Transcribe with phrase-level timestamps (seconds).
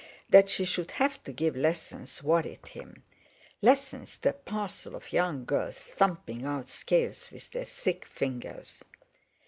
[0.31, 3.03] That she should have to give lessons worried him.
[3.61, 8.83] Lessons to a parcel of young girls thumping out scales with their thick fingers.